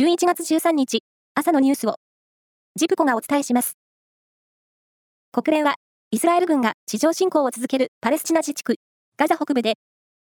[0.00, 1.02] 11月13日、
[1.34, 1.96] 朝のニュースを、
[2.74, 3.76] ジプコがお伝えします。
[5.30, 5.74] 国連は、
[6.10, 8.76] イスラエル軍が地上侵攻を続けるパレスチナ自治区、
[9.18, 9.74] ガザ北部で、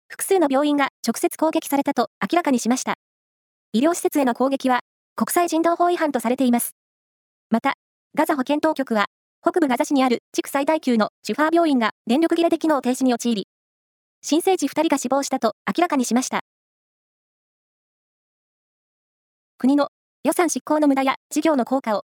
[0.08, 2.94] 複数の病院が直接攻撃されたと明らかにしました。
[3.72, 4.80] 医療施設への攻撃は、
[5.14, 6.74] 国際人道法違反とされています。
[7.48, 7.74] また、
[8.16, 9.04] ガザ保健当局は、
[9.42, 13.46] 北部ガザ市にある地区最大級のシュファー病院が電力切れで機能停止に陥り、
[14.22, 16.40] 新生児2人が死亡したと明らかにしました。
[19.62, 19.90] 国の
[20.24, 22.02] 予算執行の無駄や事業の効果を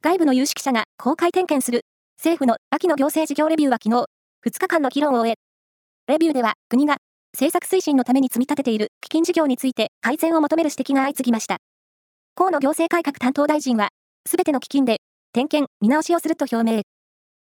[0.00, 1.80] 外部の有識者が公開点検する
[2.18, 4.06] 政府の秋の行政事業レビューは昨日
[4.48, 5.34] 2日間の議論を終え、
[6.06, 6.98] レビューでは国が
[7.34, 11.56] 政策推進のために積み立てている基金事業について改善を求める指摘が相次ぎました。
[12.36, 13.88] 河野行政改革担当大臣は、
[14.24, 14.98] すべての基金で
[15.32, 16.82] 点検、見直しをすると表明。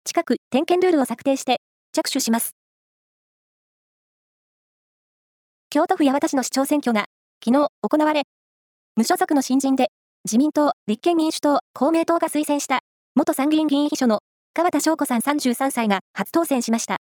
[0.04, 2.56] 近く点検ルールを策定して着手します。
[5.70, 7.06] 京都府八幡市の市長選挙が
[7.46, 8.24] 昨日行われ、
[8.98, 9.88] 無所属の新人で
[10.26, 12.80] 自民党、立憲民主党、公明党が推薦した
[13.16, 14.20] 元参議院議員秘書の
[14.54, 16.98] 川田翔子さん33歳が初当選しました。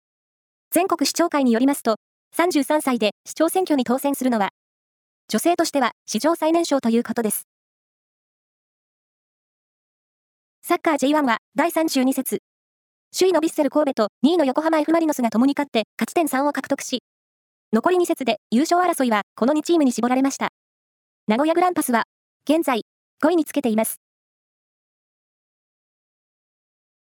[0.73, 1.97] 全国市長会によりますと、
[2.37, 4.49] 33歳で市長選挙に当選するのは、
[5.29, 7.47] 女性としては史上最年少ということです。
[10.63, 12.41] サッカー J1 は第32節。
[13.17, 17.05] 首位のヴィッセル神戸と2位の横浜 F マリノスが共に勝って勝ち点3を獲得し、
[17.73, 20.49] 残り2節で優勝争いはこの2チームに絞られました。
[21.29, 22.05] 名古屋グランパスは
[22.49, 22.83] 現在
[23.21, 23.97] 5位につけています。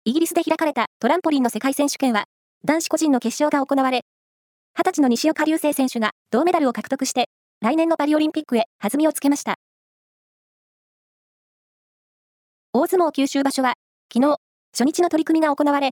[0.06, 2.25] イギリスで開かれたトランポリンの世界選手権は
[2.64, 4.06] 男子個人の決勝が行われ、
[4.78, 7.28] 20歳の西岡隆成選手が銅メダルを獲得して、
[7.61, 9.56] 来年のパリオリンピックへ弾みをつけました。
[12.73, 13.75] 大相撲九州場所は、
[14.11, 14.36] 昨日、
[14.73, 15.91] 初日の取り組みが行われ、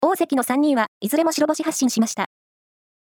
[0.00, 2.26] 大関の3人はいずれも白星発進しました。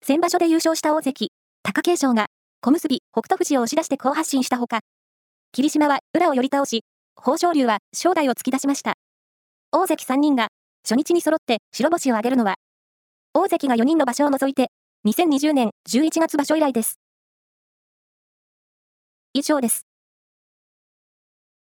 [0.04, 1.30] 先場所で優勝した大関、
[1.64, 2.26] 貴景勝が、
[2.64, 4.82] 小結、北勝富士を押し出して好発進したほか、
[5.52, 6.82] 霧島は裏を寄り倒し、
[7.18, 8.94] 豊昇龍は正代を突き出しました。
[9.72, 10.50] 大関3人が
[10.84, 12.58] 初日に揃って白星を挙げるのは
[13.34, 14.68] 大関が4人の場所を除いて、
[15.08, 17.00] 2020年11月場所以来です。
[19.34, 19.88] 以上です。